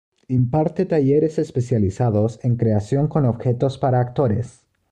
Imparte 0.29 0.87
talleres 0.87 1.37
especializados 1.37 2.39
en 2.41 2.55
creación 2.55 3.07
con 3.07 3.23
objetos 3.25 3.77
para 3.77 3.99
actores. 4.01 4.65